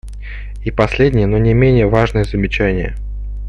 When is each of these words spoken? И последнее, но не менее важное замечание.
И 0.63 0.71
последнее, 0.71 1.27
но 1.27 1.37
не 1.37 1.53
менее 1.53 1.85
важное 1.87 2.23
замечание. 2.23 2.95